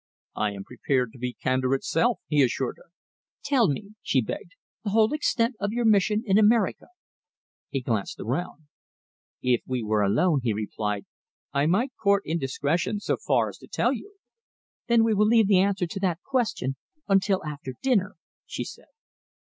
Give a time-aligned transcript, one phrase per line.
[0.35, 2.89] "I am prepared to be candour itself," he assured her.
[3.43, 6.87] "Tell me," she begged, "the whole extent of your mission in America?"
[7.69, 8.63] He glanced around.
[9.43, 11.05] "If we were alone," he replied,
[11.53, 14.15] "I might court indiscretion so far as to tell you."
[14.87, 16.77] "Then we will leave the answer to that question
[17.07, 18.15] until after dinner,"
[18.47, 18.85] she said.